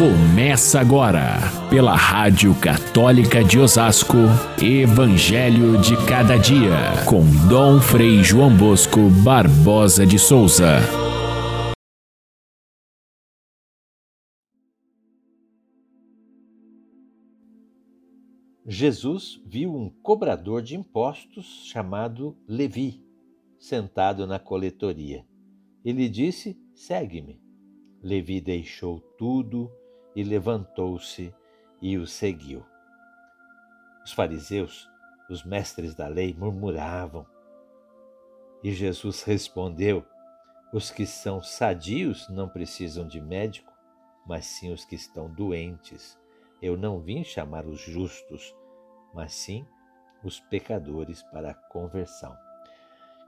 Começa 0.00 0.80
agora, 0.80 1.36
pela 1.68 1.94
Rádio 1.94 2.58
Católica 2.58 3.44
de 3.44 3.58
Osasco, 3.58 4.16
Evangelho 4.58 5.78
de 5.78 5.94
Cada 6.08 6.38
Dia, 6.38 7.04
com 7.06 7.20
Dom 7.46 7.78
Frei 7.82 8.24
João 8.24 8.48
Bosco 8.56 9.10
Barbosa 9.22 10.06
de 10.06 10.18
Souza. 10.18 10.78
Jesus 18.66 19.38
viu 19.44 19.76
um 19.76 19.90
cobrador 19.90 20.62
de 20.62 20.76
impostos 20.76 21.66
chamado 21.66 22.34
Levi, 22.48 23.04
sentado 23.58 24.26
na 24.26 24.38
coletoria. 24.38 25.26
Ele 25.84 26.08
disse: 26.08 26.58
Segue-me. 26.74 27.38
Levi 28.02 28.40
deixou 28.40 28.98
tudo 29.18 29.70
e 30.14 30.22
levantou-se 30.22 31.34
e 31.80 31.96
o 31.96 32.06
seguiu. 32.06 32.64
Os 34.04 34.12
fariseus, 34.12 34.88
os 35.28 35.44
mestres 35.44 35.94
da 35.94 36.08
lei, 36.08 36.34
murmuravam. 36.34 37.26
E 38.62 38.72
Jesus 38.72 39.22
respondeu: 39.22 40.04
Os 40.72 40.90
que 40.90 41.06
são 41.06 41.42
sadios 41.42 42.28
não 42.28 42.48
precisam 42.48 43.06
de 43.06 43.20
médico, 43.20 43.72
mas 44.26 44.46
sim 44.46 44.72
os 44.72 44.84
que 44.84 44.94
estão 44.94 45.28
doentes. 45.28 46.18
Eu 46.60 46.76
não 46.76 47.00
vim 47.00 47.24
chamar 47.24 47.66
os 47.66 47.80
justos, 47.80 48.54
mas 49.14 49.32
sim 49.32 49.66
os 50.22 50.40
pecadores 50.40 51.22
para 51.22 51.50
a 51.50 51.54
conversão. 51.54 52.36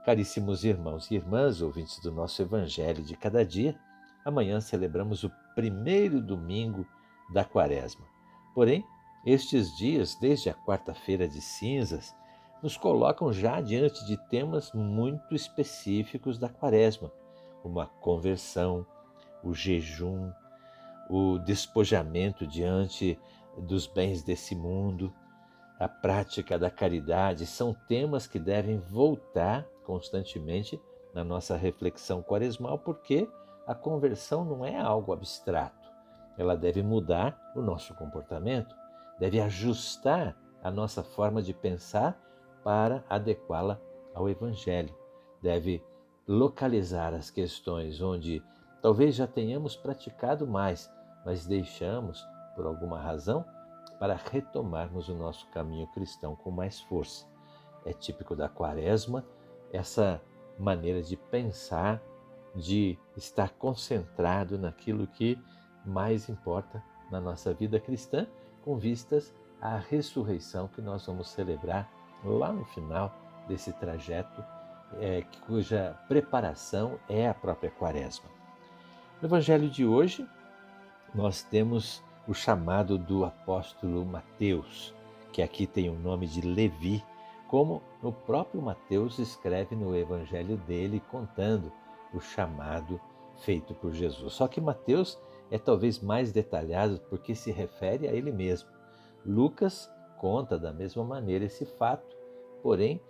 Caríssimos 0.05 0.63
irmãos 0.63 1.09
e 1.09 1.15
irmãs, 1.15 1.61
ouvintes 1.61 1.99
do 2.01 2.11
nosso 2.11 2.41
Evangelho 2.41 3.01
de 3.03 3.15
cada 3.15 3.45
dia, 3.45 3.79
amanhã 4.25 4.59
celebramos 4.61 5.23
o 5.23 5.31
primeiro 5.55 6.21
domingo 6.21 6.85
da 7.31 7.43
Quaresma. 7.43 8.05
Porém, 8.53 8.85
estes 9.25 9.75
dias, 9.75 10.15
desde 10.15 10.49
a 10.49 10.53
quarta-feira 10.53 11.27
de 11.27 11.41
cinzas, 11.41 12.13
nos 12.61 12.77
colocam 12.77 13.31
já 13.31 13.59
diante 13.59 14.05
de 14.05 14.17
temas 14.29 14.71
muito 14.73 15.35
específicos 15.35 16.37
da 16.37 16.49
Quaresma, 16.49 17.11
como 17.61 17.79
a 17.79 17.85
conversão, 17.85 18.85
o 19.43 19.53
jejum, 19.53 20.31
o 21.09 21.37
despojamento 21.39 22.47
diante 22.47 23.19
dos 23.57 23.85
bens 23.85 24.23
desse 24.23 24.55
mundo, 24.55 25.13
a 25.79 25.87
prática 25.87 26.57
da 26.57 26.69
caridade, 26.69 27.45
são 27.45 27.73
temas 27.73 28.25
que 28.25 28.39
devem 28.39 28.79
voltar 28.79 29.65
constantemente 29.83 30.79
na 31.13 31.23
nossa 31.23 31.55
reflexão 31.57 32.21
quaresmal, 32.21 32.79
porque 32.79 33.27
a 33.65 33.73
conversão 33.73 34.43
não 34.43 34.65
é 34.65 34.79
algo 34.79 35.13
abstrato. 35.13 35.89
Ela 36.37 36.55
deve 36.55 36.81
mudar 36.81 37.51
o 37.55 37.61
nosso 37.61 37.93
comportamento, 37.95 38.75
deve 39.19 39.39
ajustar 39.39 40.35
a 40.63 40.71
nossa 40.71 41.03
forma 41.03 41.41
de 41.41 41.53
pensar 41.53 42.19
para 42.63 43.03
adequá-la 43.09 43.79
ao 44.13 44.29
Evangelho. 44.29 44.95
Deve 45.41 45.83
localizar 46.27 47.13
as 47.13 47.29
questões 47.29 48.01
onde 48.01 48.41
talvez 48.81 49.15
já 49.15 49.27
tenhamos 49.27 49.75
praticado 49.75 50.47
mais, 50.47 50.91
mas 51.25 51.45
deixamos, 51.45 52.25
por 52.55 52.65
alguma 52.65 52.99
razão, 52.99 53.45
para 53.99 54.15
retomarmos 54.15 55.09
o 55.09 55.15
nosso 55.15 55.47
caminho 55.51 55.87
cristão 55.87 56.35
com 56.35 56.51
mais 56.51 56.81
força. 56.81 57.27
É 57.85 57.93
típico 57.93 58.35
da 58.35 58.49
Quaresma 58.49 59.25
essa 59.71 60.21
maneira 60.57 61.01
de 61.01 61.17
pensar 61.17 62.01
de 62.55 62.97
estar 63.17 63.49
concentrado 63.51 64.57
naquilo 64.57 65.07
que 65.07 65.37
mais 65.85 66.29
importa 66.29 66.83
na 67.09 67.19
nossa 67.19 67.53
vida 67.53 67.79
cristã, 67.79 68.27
com 68.63 68.77
vistas 68.77 69.33
à 69.61 69.77
ressurreição 69.77 70.67
que 70.67 70.81
nós 70.81 71.05
vamos 71.05 71.29
celebrar 71.29 71.89
lá 72.23 72.51
no 72.51 72.65
final 72.65 73.13
desse 73.47 73.73
trajeto, 73.73 74.43
é, 74.99 75.23
cuja 75.45 75.97
preparação 76.07 76.99
é 77.09 77.27
a 77.27 77.33
própria 77.33 77.71
Quaresma. 77.71 78.29
No 79.21 79.27
Evangelho 79.27 79.69
de 79.69 79.85
hoje, 79.85 80.27
nós 81.13 81.43
temos 81.43 82.03
o 82.27 82.33
chamado 82.33 82.97
do 82.97 83.25
apóstolo 83.25 84.05
Mateus, 84.05 84.93
que 85.31 85.41
aqui 85.41 85.65
tem 85.67 85.89
o 85.89 85.99
nome 85.99 86.27
de 86.27 86.41
Levi, 86.41 87.03
como 87.47 87.81
o 88.01 88.11
próprio 88.11 88.61
Mateus 88.61 89.19
escreve 89.19 89.75
no 89.75 89.95
Evangelho 89.95 90.57
dele, 90.57 91.01
contando 91.11 91.71
o 92.13 92.21
chamado 92.21 92.99
feito 93.43 93.73
por 93.73 93.91
Jesus. 93.93 94.33
Só 94.33 94.47
que 94.47 94.61
Mateus 94.61 95.19
é 95.51 95.57
talvez 95.57 95.99
mais 95.99 96.31
detalhado 96.31 96.99
porque 97.09 97.35
se 97.35 97.51
refere 97.51 98.07
a 98.07 98.11
ele 98.11 98.31
mesmo. 98.31 98.69
Lucas 99.25 99.89
conta 100.17 100.57
da 100.57 100.71
mesma 100.71 101.03
maneira 101.03 101.45
esse 101.45 101.65
fato, 101.65 102.15
porém, 102.61 103.01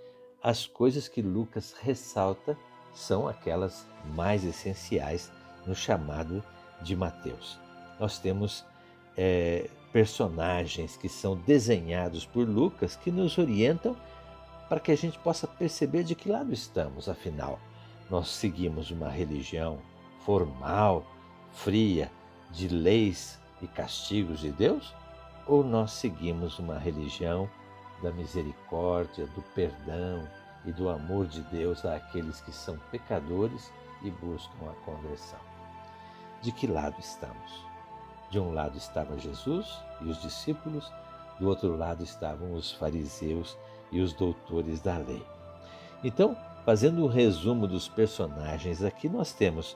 as 0.41 0.65
coisas 0.65 1.07
que 1.07 1.21
Lucas 1.21 1.73
ressalta 1.79 2.57
são 2.93 3.27
aquelas 3.27 3.87
mais 4.13 4.43
essenciais 4.43 5.31
no 5.65 5.73
chamado 5.73 6.43
de 6.81 6.95
Mateus. 6.95 7.59
Nós 7.99 8.19
temos 8.19 8.65
é, 9.15 9.69
personagens 9.91 10.97
que 10.97 11.07
são 11.07 11.37
desenhados 11.37 12.25
por 12.25 12.47
Lucas 12.47 12.95
que 12.95 13.11
nos 13.11 13.37
orientam 13.37 13.95
para 14.67 14.79
que 14.79 14.91
a 14.91 14.97
gente 14.97 15.17
possa 15.19 15.47
perceber 15.47 16.03
de 16.03 16.15
que 16.15 16.29
lado 16.29 16.51
estamos, 16.51 17.07
afinal 17.07 17.59
nós 18.09 18.29
seguimos 18.29 18.91
uma 18.91 19.09
religião 19.09 19.79
formal, 20.19 21.05
fria, 21.51 22.11
de 22.51 22.67
leis 22.67 23.39
e 23.61 23.67
castigos 23.67 24.39
de 24.39 24.51
Deus? 24.51 24.93
Ou 25.47 25.63
nós 25.63 25.91
seguimos 25.91 26.59
uma 26.59 26.77
religião 26.77 27.49
da 28.01 28.11
misericórdia, 28.11 29.25
do 29.27 29.41
perdão 29.53 30.27
e 30.65 30.71
do 30.71 30.89
amor 30.89 31.25
de 31.27 31.41
Deus 31.43 31.85
àqueles 31.85 32.41
que 32.41 32.51
são 32.51 32.77
pecadores 32.91 33.71
e 34.01 34.11
buscam 34.11 34.69
a 34.69 34.85
conversão? 34.85 35.39
De 36.41 36.51
que 36.51 36.67
lado 36.67 36.95
estamos? 36.99 37.65
De 38.29 38.39
um 38.39 38.53
lado 38.53 38.77
estava 38.77 39.17
Jesus 39.17 39.79
e 40.01 40.09
os 40.09 40.21
discípulos, 40.21 40.91
do 41.39 41.47
outro 41.47 41.75
lado 41.75 42.03
estavam 42.03 42.53
os 42.53 42.71
fariseus 42.71 43.57
e 43.91 44.01
os 44.01 44.13
doutores 44.13 44.81
da 44.81 44.97
lei. 44.97 45.25
Então, 46.03 46.35
Fazendo 46.65 47.03
um 47.03 47.07
resumo 47.07 47.67
dos 47.67 47.89
personagens, 47.89 48.81
aqui 48.81 49.09
nós 49.09 49.33
temos 49.33 49.75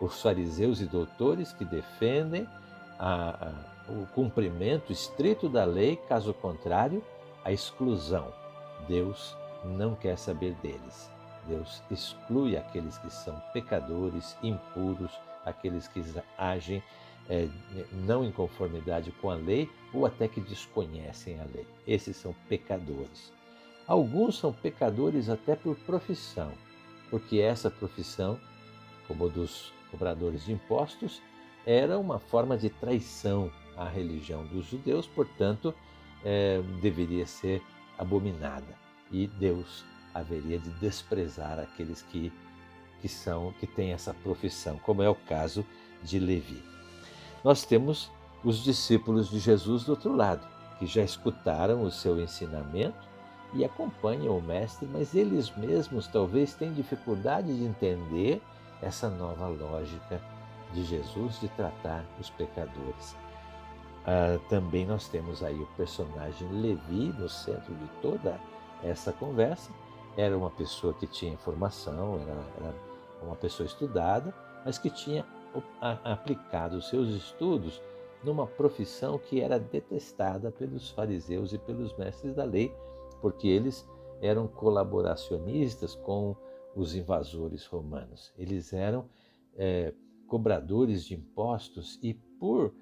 os 0.00 0.22
fariseus 0.22 0.80
e 0.80 0.86
doutores 0.86 1.52
que 1.52 1.64
defendem 1.64 2.46
a, 2.96 3.48
a, 3.48 3.92
o 3.92 4.06
cumprimento 4.14 4.92
estrito 4.92 5.48
da 5.48 5.64
lei, 5.64 5.96
caso 6.08 6.32
contrário, 6.32 7.02
a 7.44 7.50
exclusão. 7.50 8.32
Deus 8.86 9.36
não 9.64 9.96
quer 9.96 10.16
saber 10.16 10.54
deles. 10.62 11.10
Deus 11.48 11.82
exclui 11.90 12.56
aqueles 12.56 12.96
que 12.98 13.10
são 13.10 13.40
pecadores, 13.52 14.36
impuros, 14.44 15.10
aqueles 15.44 15.88
que 15.88 16.04
agem 16.38 16.80
é, 17.28 17.48
não 18.06 18.24
em 18.24 18.30
conformidade 18.30 19.10
com 19.20 19.28
a 19.28 19.34
lei 19.34 19.68
ou 19.92 20.06
até 20.06 20.28
que 20.28 20.40
desconhecem 20.40 21.40
a 21.40 21.44
lei. 21.52 21.66
Esses 21.84 22.16
são 22.16 22.32
pecadores. 22.48 23.32
Alguns 23.86 24.38
são 24.38 24.52
pecadores 24.52 25.28
até 25.28 25.56
por 25.56 25.76
profissão, 25.76 26.52
porque 27.10 27.38
essa 27.38 27.70
profissão, 27.70 28.38
como 29.08 29.26
a 29.26 29.28
dos 29.28 29.72
cobradores 29.90 30.44
de 30.44 30.52
impostos, 30.52 31.20
era 31.66 31.98
uma 31.98 32.18
forma 32.18 32.56
de 32.56 32.70
traição 32.70 33.50
à 33.76 33.88
religião 33.88 34.46
dos 34.46 34.66
judeus, 34.66 35.06
portanto, 35.06 35.74
é, 36.24 36.62
deveria 36.80 37.26
ser 37.26 37.62
abominada 37.98 38.78
e 39.10 39.26
Deus 39.26 39.84
haveria 40.14 40.58
de 40.58 40.70
desprezar 40.74 41.58
aqueles 41.58 42.02
que, 42.02 42.32
que 43.00 43.08
são 43.08 43.52
que 43.58 43.66
têm 43.66 43.92
essa 43.92 44.14
profissão, 44.14 44.78
como 44.78 45.02
é 45.02 45.08
o 45.08 45.14
caso 45.14 45.64
de 46.02 46.18
Levi. 46.18 46.62
Nós 47.44 47.64
temos 47.64 48.10
os 48.44 48.62
discípulos 48.62 49.28
de 49.28 49.38
Jesus 49.38 49.84
do 49.84 49.90
outro 49.90 50.14
lado, 50.14 50.46
que 50.78 50.86
já 50.86 51.02
escutaram 51.02 51.82
o 51.82 51.90
seu 51.90 52.20
ensinamento 52.20 53.11
e 53.52 53.64
acompanham 53.64 54.36
o 54.36 54.42
Mestre, 54.42 54.88
mas 54.90 55.14
eles 55.14 55.54
mesmos 55.56 56.06
talvez 56.06 56.54
têm 56.54 56.72
dificuldade 56.72 57.54
de 57.54 57.64
entender 57.64 58.40
essa 58.80 59.08
nova 59.08 59.46
lógica 59.46 60.20
de 60.72 60.82
Jesus 60.84 61.38
de 61.40 61.48
tratar 61.50 62.04
os 62.18 62.30
pecadores. 62.30 63.16
Ah, 64.04 64.38
também 64.48 64.84
nós 64.84 65.08
temos 65.08 65.42
aí 65.42 65.60
o 65.60 65.66
personagem 65.76 66.48
Levi 66.48 67.14
no 67.18 67.28
centro 67.28 67.74
de 67.74 67.86
toda 68.00 68.40
essa 68.82 69.12
conversa. 69.12 69.70
Era 70.16 70.36
uma 70.36 70.50
pessoa 70.50 70.92
que 70.92 71.06
tinha 71.06 71.32
informação, 71.32 72.20
era, 72.20 72.44
era 72.58 72.74
uma 73.22 73.36
pessoa 73.36 73.66
estudada, 73.66 74.34
mas 74.64 74.78
que 74.78 74.90
tinha 74.90 75.24
aplicado 75.80 76.76
os 76.76 76.88
seus 76.88 77.08
estudos 77.10 77.80
numa 78.24 78.46
profissão 78.46 79.18
que 79.18 79.40
era 79.40 79.58
detestada 79.58 80.50
pelos 80.50 80.90
fariseus 80.90 81.52
e 81.52 81.58
pelos 81.58 81.92
mestres 81.96 82.34
da 82.34 82.44
lei, 82.44 82.74
porque 83.22 83.48
eles 83.48 83.88
eram 84.20 84.46
colaboracionistas 84.46 85.94
com 85.94 86.36
os 86.76 86.94
invasores 86.94 87.64
romanos. 87.64 88.32
Eles 88.36 88.72
eram 88.72 89.08
é, 89.54 89.94
cobradores 90.26 91.04
de 91.04 91.14
impostos 91.14 91.98
e, 92.02 92.12
por 92.12 92.74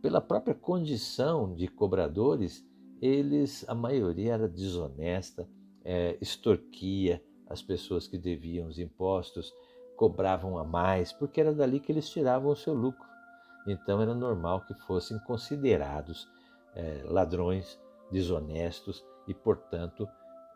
pela 0.00 0.20
própria 0.20 0.54
condição 0.54 1.52
de 1.52 1.66
cobradores, 1.66 2.64
eles, 3.02 3.68
a 3.68 3.74
maioria 3.74 4.34
era 4.34 4.48
desonesta, 4.48 5.48
é, 5.84 6.16
extorquia 6.20 7.20
as 7.48 7.60
pessoas 7.60 8.06
que 8.06 8.16
deviam 8.16 8.68
os 8.68 8.78
impostos, 8.78 9.52
cobravam 9.96 10.58
a 10.58 10.64
mais, 10.64 11.12
porque 11.12 11.40
era 11.40 11.52
dali 11.52 11.80
que 11.80 11.90
eles 11.90 12.08
tiravam 12.08 12.52
o 12.52 12.56
seu 12.56 12.72
lucro. 12.72 13.06
Então 13.66 14.00
era 14.00 14.14
normal 14.14 14.64
que 14.64 14.74
fossem 14.86 15.18
considerados 15.20 16.28
é, 16.74 17.02
ladrões, 17.06 17.80
desonestos 18.10 19.04
e, 19.26 19.34
portanto, 19.34 20.08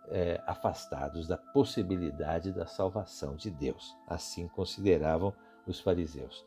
é, 0.08 0.43
afastados 0.46 1.26
da 1.26 1.37
possibilidade 1.37 2.52
da 2.52 2.67
salvação 2.67 3.37
de 3.37 3.50
Deus. 3.50 3.96
Assim 4.06 4.49
consideravam 4.49 5.32
os 5.67 5.81
fariseus. 5.81 6.44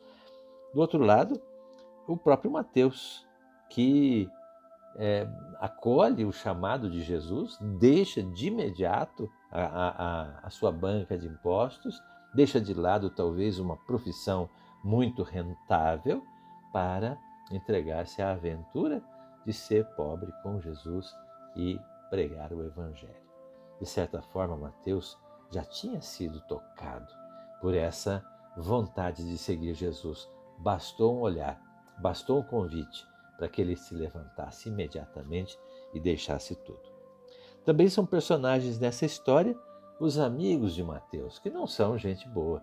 Do 0.72 0.80
outro 0.80 0.98
lado, 0.98 1.40
o 2.06 2.16
próprio 2.16 2.50
Mateus, 2.50 3.26
que 3.70 4.28
é, 4.96 5.26
acolhe 5.58 6.24
o 6.24 6.32
chamado 6.32 6.90
de 6.90 7.02
Jesus, 7.02 7.58
deixa 7.60 8.22
de 8.22 8.48
imediato 8.48 9.30
a, 9.50 9.62
a, 9.62 10.38
a 10.42 10.50
sua 10.50 10.70
banca 10.70 11.16
de 11.16 11.26
impostos, 11.26 12.02
deixa 12.34 12.60
de 12.60 12.74
lado 12.74 13.10
talvez 13.10 13.58
uma 13.58 13.76
profissão 13.76 14.48
muito 14.82 15.22
rentável 15.22 16.22
para 16.72 17.16
entregar-se 17.50 18.20
à 18.20 18.32
aventura 18.32 19.02
de 19.46 19.52
ser 19.52 19.84
pobre 19.94 20.32
com 20.42 20.60
Jesus 20.60 21.14
e 21.56 21.78
pregar 22.14 22.52
o 22.52 22.62
Evangelho. 22.62 23.12
De 23.80 23.84
certa 23.84 24.22
forma, 24.22 24.56
Mateus 24.56 25.18
já 25.50 25.64
tinha 25.64 26.00
sido 26.00 26.40
tocado 26.42 27.12
por 27.60 27.74
essa 27.74 28.24
vontade 28.56 29.28
de 29.28 29.36
seguir 29.36 29.74
Jesus. 29.74 30.30
Bastou 30.56 31.16
um 31.16 31.22
olhar, 31.22 31.60
bastou 31.98 32.38
um 32.38 32.42
convite 32.44 33.04
para 33.36 33.48
que 33.48 33.60
ele 33.60 33.74
se 33.74 33.96
levantasse 33.96 34.68
imediatamente 34.68 35.58
e 35.92 35.98
deixasse 35.98 36.54
tudo. 36.54 36.94
Também 37.64 37.88
são 37.88 38.06
personagens 38.06 38.78
nessa 38.78 39.04
história 39.04 39.58
os 39.98 40.16
amigos 40.16 40.72
de 40.72 40.84
Mateus, 40.84 41.40
que 41.40 41.50
não 41.50 41.66
são 41.66 41.98
gente 41.98 42.28
boa. 42.28 42.62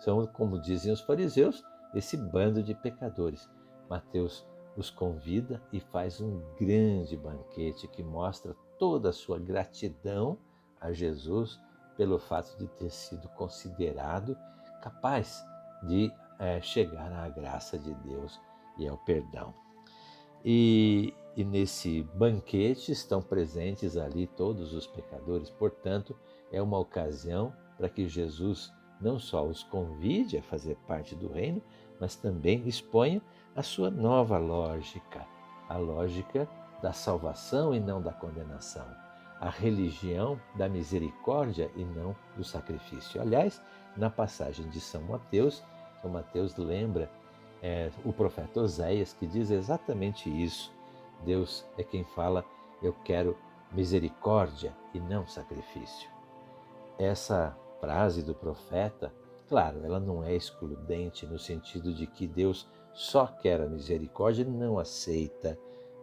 São, 0.00 0.26
como 0.26 0.60
dizem 0.60 0.92
os 0.92 1.00
fariseus, 1.00 1.64
esse 1.94 2.14
bando 2.14 2.62
de 2.62 2.74
pecadores. 2.74 3.48
Mateus 3.88 4.46
os 4.76 4.90
convida 4.90 5.62
e 5.72 5.80
faz 5.80 6.20
um 6.20 6.42
grande 6.58 7.16
banquete 7.16 7.88
que 7.88 8.02
mostra 8.02 8.54
toda 8.82 9.10
a 9.10 9.12
sua 9.12 9.38
gratidão 9.38 10.36
a 10.80 10.92
Jesus 10.92 11.60
pelo 11.96 12.18
fato 12.18 12.58
de 12.58 12.66
ter 12.66 12.90
sido 12.90 13.28
considerado 13.28 14.36
capaz 14.82 15.40
de 15.84 16.12
é, 16.36 16.60
chegar 16.60 17.12
à 17.12 17.28
graça 17.28 17.78
de 17.78 17.94
Deus 17.94 18.40
e 18.76 18.88
ao 18.88 18.98
perdão. 18.98 19.54
E, 20.44 21.14
e 21.36 21.44
nesse 21.44 22.02
banquete 22.16 22.90
estão 22.90 23.22
presentes 23.22 23.96
ali 23.96 24.26
todos 24.26 24.74
os 24.74 24.84
pecadores, 24.84 25.48
portanto, 25.48 26.18
é 26.50 26.60
uma 26.60 26.80
ocasião 26.80 27.52
para 27.78 27.88
que 27.88 28.08
Jesus 28.08 28.72
não 29.00 29.16
só 29.16 29.46
os 29.46 29.62
convide 29.62 30.38
a 30.38 30.42
fazer 30.42 30.74
parte 30.88 31.14
do 31.14 31.28
reino, 31.28 31.62
mas 32.00 32.16
também 32.16 32.66
exponha 32.66 33.22
a 33.54 33.62
sua 33.62 33.92
nova 33.92 34.38
lógica, 34.38 35.24
a 35.68 35.76
lógica 35.76 36.48
da 36.82 36.92
salvação 36.92 37.74
e 37.74 37.80
não 37.80 38.02
da 38.02 38.12
condenação, 38.12 38.86
a 39.40 39.48
religião 39.48 40.38
da 40.56 40.68
misericórdia 40.68 41.70
e 41.76 41.84
não 41.84 42.14
do 42.36 42.44
sacrifício. 42.44 43.20
Aliás, 43.20 43.62
na 43.96 44.10
passagem 44.10 44.68
de 44.68 44.80
São 44.80 45.02
Mateus, 45.02 45.62
São 46.00 46.10
Mateus 46.10 46.56
lembra 46.56 47.10
é, 47.62 47.90
o 48.04 48.12
profeta 48.12 48.60
Oséias 48.60 49.12
que 49.12 49.26
diz 49.26 49.50
exatamente 49.50 50.28
isso. 50.28 50.72
Deus 51.24 51.64
é 51.78 51.84
quem 51.84 52.04
fala: 52.04 52.44
Eu 52.82 52.92
quero 53.04 53.38
misericórdia 53.70 54.74
e 54.92 55.00
não 55.00 55.26
sacrifício. 55.26 56.10
Essa 56.98 57.56
frase 57.80 58.22
do 58.22 58.34
profeta, 58.34 59.12
claro, 59.48 59.84
ela 59.84 60.00
não 60.00 60.22
é 60.24 60.34
excludente 60.34 61.26
no 61.26 61.38
sentido 61.38 61.94
de 61.94 62.06
que 62.06 62.26
Deus 62.26 62.68
só 62.92 63.26
quer 63.26 63.60
a 63.60 63.68
misericórdia 63.68 64.42
e 64.42 64.46
não 64.46 64.78
aceita 64.78 65.58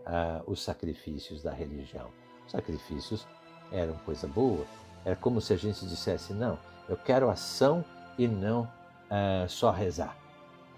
ah, 0.09 0.41
os 0.47 0.61
sacrifícios 0.61 1.43
da 1.43 1.53
religião. 1.53 2.09
Os 2.45 2.51
sacrifícios 2.51 3.27
eram 3.71 3.93
coisa 3.99 4.27
boa. 4.27 4.65
Era 5.05 5.15
como 5.15 5.39
se 5.39 5.53
a 5.53 5.57
gente 5.57 5.85
dissesse: 5.85 6.33
não, 6.33 6.57
eu 6.87 6.97
quero 6.97 7.29
ação 7.29 7.85
e 8.17 8.27
não 8.27 8.67
ah, 9.09 9.45
só 9.47 9.69
rezar. 9.69 10.17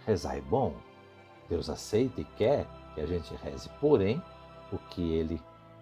Rezar 0.05 0.35
é 0.35 0.41
bom, 0.41 0.73
Deus 1.47 1.69
aceita 1.69 2.19
e 2.19 2.25
quer 2.25 2.67
que 2.93 3.01
a 3.01 3.05
gente 3.05 3.33
reze, 3.35 3.69
porém, 3.79 4.21
o 4.71 4.77
que 4.77 5.13
ele 5.13 5.41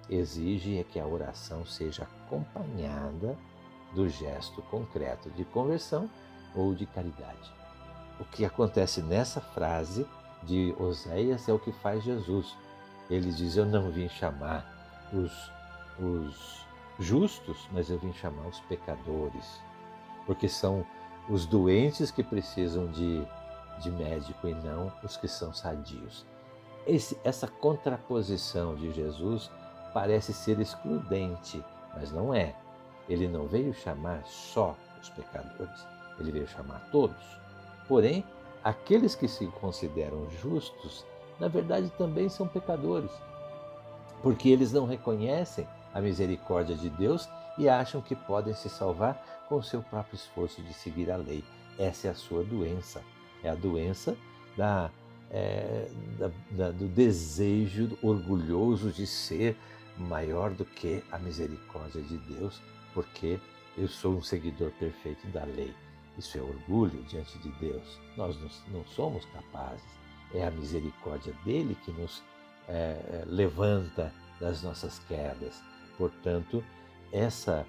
exige 0.10 0.78
é 0.78 0.84
que 0.84 1.00
a 1.00 1.06
oração 1.06 1.66
seja 1.66 2.04
acompanhada 2.04 3.38
do 3.96 4.08
gesto 4.08 4.62
concreto 4.64 5.30
de 5.32 5.46
conversão 5.46 6.10
ou 6.56 6.74
de 6.76 6.86
caridade. 6.86 7.52
O 8.20 8.26
que 8.26 8.44
acontece 8.44 9.02
nessa 9.02 9.40
frase 9.40 10.06
de 10.44 10.76
Oséias 10.80 11.48
é 11.48 11.54
o 11.54 11.60
que 11.60 11.72
faz 11.72 12.04
Jesus. 12.04 12.56
Ele 13.10 13.32
diz: 13.32 13.56
Eu 13.56 13.66
não 13.66 13.90
vim 13.90 14.08
chamar 14.08 14.66
os, 15.12 15.52
os 16.00 16.66
justos, 17.00 17.68
mas 17.72 17.90
eu 17.90 17.98
vim 17.98 18.14
chamar 18.14 18.48
os 18.48 18.60
pecadores, 18.62 19.62
porque 20.26 20.48
são 20.48 20.86
os 21.30 21.46
doentes 21.46 22.12
que 22.12 22.24
precisam 22.24 22.88
de, 22.88 23.26
de 23.80 23.92
médico 23.92 24.48
e 24.48 24.54
não 24.54 24.92
os 25.04 25.18
que 25.18 25.28
são 25.28 25.54
sadios. 25.54 26.26
Esse, 26.86 27.20
essa 27.24 27.48
contraposição 27.48 28.76
de 28.76 28.92
Jesus 28.92 29.50
parece 29.94 30.34
ser 30.34 30.60
excludente, 30.60 31.64
mas 31.96 32.12
não 32.12 32.34
é. 32.34 32.56
Ele 33.08 33.28
não 33.28 33.48
veio 33.48 33.74
chamar 33.74 34.24
só 34.26 34.76
os 35.02 35.10
pecadores, 35.10 35.88
ele 36.20 36.32
veio 36.32 36.48
chamar 36.48 36.80
todos. 36.92 37.40
Porém, 37.88 38.24
aqueles 38.64 39.16
que 39.16 39.28
se 39.28 39.48
consideram 39.48 40.30
justos, 40.30 41.06
na 41.40 41.48
verdade 41.48 41.92
também 41.98 42.30
são 42.30 42.48
pecadores, 42.48 43.12
porque 44.22 44.50
eles 44.50 44.72
não 44.72 44.86
reconhecem 44.86 45.68
a 45.94 46.02
misericórdia 46.02 46.76
de 46.76 46.90
Deus 46.90 47.30
e 47.58 47.68
acham 47.68 48.02
que 48.02 48.16
podem 48.16 48.54
se 48.54 48.70
salvar 48.70 49.46
com 49.48 49.62
seu 49.62 49.82
próprio 49.82 50.16
esforço 50.16 50.62
de 50.62 50.74
seguir 50.74 51.12
a 51.12 51.18
lei. 51.18 51.44
Essa 51.78 52.08
é 52.08 52.12
a 52.12 52.16
sua 52.16 52.44
doença, 52.44 53.02
é 53.44 53.50
a 53.50 53.56
doença 53.56 54.16
da, 54.56 54.92
é, 55.32 55.90
da, 56.18 56.32
da, 56.52 56.72
do 56.72 56.88
desejo 56.88 57.98
orgulhoso 58.02 58.92
de 58.92 59.08
ser 59.08 59.58
maior 59.98 60.52
do 60.52 60.66
que 60.66 61.04
a 61.12 61.18
misericórdia 61.18 62.02
de 62.02 62.18
Deus, 62.18 62.62
porque 62.94 63.40
eu 63.78 63.88
sou 63.88 64.14
um 64.14 64.22
seguidor 64.22 64.72
perfeito 64.72 65.28
da 65.28 65.44
lei. 65.44 65.74
Isso 66.18 66.38
é 66.38 66.42
orgulho 66.42 67.02
diante 67.04 67.38
de 67.40 67.50
Deus. 67.54 68.00
Nós 68.18 68.38
não 68.68 68.86
somos 68.86 69.26
capazes. 69.26 70.00
É 70.34 70.46
a 70.46 70.52
misericórdia 70.52 71.34
dele 71.44 71.76
que 71.84 71.92
nos 71.92 72.22
é, 72.68 72.72
é, 72.72 73.24
levanta 73.26 74.14
das 74.40 74.62
nossas 74.62 75.00
quedas. 75.00 75.62
Portanto, 75.98 76.64
essa 77.12 77.66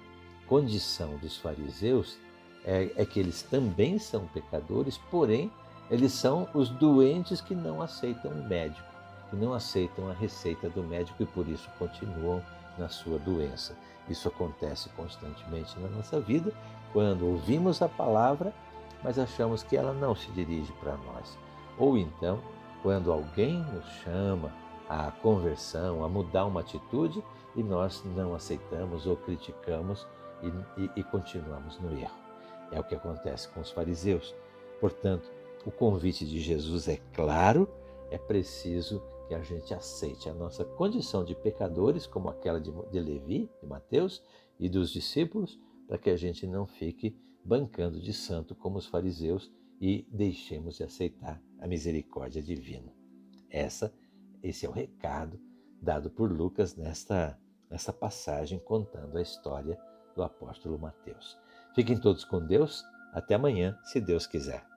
condição 0.47 1.17
dos 1.17 1.37
fariseus 1.37 2.17
é, 2.63 2.91
é, 2.95 3.05
que 3.05 3.19
eles 3.19 3.41
também 3.41 3.97
são 3.97 4.27
pecadores, 4.27 4.97
porém, 5.09 5.51
eles 5.89 6.13
são 6.13 6.47
os 6.53 6.69
doentes 6.69 7.41
que 7.41 7.55
não 7.55 7.81
aceitam 7.81 8.31
o 8.31 8.47
médico, 8.47 8.87
que 9.29 9.35
não 9.35 9.53
aceitam 9.53 10.09
a 10.09 10.13
receita 10.13 10.69
do 10.69 10.83
médico 10.83 11.23
e 11.23 11.25
por 11.25 11.47
isso 11.47 11.69
continuam 11.79 12.41
na 12.77 12.87
sua 12.87 13.17
doença. 13.19 13.75
Isso 14.07 14.27
acontece 14.27 14.89
constantemente 14.89 15.77
na 15.79 15.89
nossa 15.89 16.19
vida, 16.19 16.53
quando 16.93 17.25
ouvimos 17.25 17.81
a 17.81 17.89
palavra, 17.89 18.53
mas 19.03 19.17
achamos 19.17 19.63
que 19.63 19.75
ela 19.75 19.93
não 19.93 20.15
se 20.15 20.29
dirige 20.31 20.71
para 20.73 20.95
nós. 20.97 21.37
Ou 21.81 21.97
então, 21.97 22.39
quando 22.83 23.11
alguém 23.11 23.57
nos 23.57 23.85
chama 24.03 24.53
à 24.87 25.09
conversão, 25.09 26.03
a 26.03 26.07
mudar 26.07 26.45
uma 26.45 26.59
atitude 26.59 27.23
e 27.55 27.63
nós 27.63 28.03
não 28.15 28.35
aceitamos 28.35 29.07
ou 29.07 29.17
criticamos 29.17 30.07
e, 30.43 30.79
e, 30.79 30.91
e 30.97 31.03
continuamos 31.03 31.79
no 31.79 31.91
erro. 31.97 32.15
É 32.71 32.79
o 32.79 32.83
que 32.83 32.93
acontece 32.93 33.49
com 33.49 33.61
os 33.61 33.71
fariseus. 33.71 34.35
Portanto, 34.79 35.31
o 35.65 35.71
convite 35.71 36.23
de 36.23 36.39
Jesus 36.39 36.87
é 36.87 36.97
claro, 37.15 37.67
é 38.11 38.17
preciso 38.19 39.01
que 39.27 39.33
a 39.33 39.41
gente 39.41 39.73
aceite 39.73 40.29
a 40.29 40.33
nossa 40.35 40.63
condição 40.63 41.25
de 41.25 41.33
pecadores, 41.33 42.05
como 42.05 42.29
aquela 42.29 42.61
de, 42.61 42.71
de 42.91 42.99
Levi, 42.99 43.49
de 43.59 43.67
Mateus 43.67 44.21
e 44.59 44.69
dos 44.69 44.91
discípulos, 44.91 45.59
para 45.87 45.97
que 45.97 46.11
a 46.11 46.15
gente 46.15 46.45
não 46.45 46.67
fique 46.67 47.19
bancando 47.43 47.99
de 47.99 48.13
santo 48.13 48.53
como 48.53 48.77
os 48.77 48.85
fariseus 48.85 49.51
e 49.81 50.07
deixemos 50.11 50.77
de 50.77 50.83
aceitar 50.83 51.41
a 51.59 51.67
misericórdia 51.67 52.41
divina. 52.41 52.93
Essa, 53.49 53.91
esse 54.43 54.65
é 54.65 54.69
o 54.69 54.71
recado 54.71 55.39
dado 55.81 56.11
por 56.11 56.31
Lucas 56.31 56.75
nesta, 56.75 57.37
nesta 57.67 57.91
passagem 57.91 58.59
contando 58.59 59.17
a 59.17 59.21
história 59.21 59.77
do 60.15 60.21
apóstolo 60.21 60.77
Mateus. 60.77 61.35
Fiquem 61.73 61.99
todos 61.99 62.23
com 62.23 62.45
Deus. 62.45 62.85
Até 63.11 63.33
amanhã, 63.33 63.77
se 63.83 63.99
Deus 63.99 64.27
quiser. 64.27 64.70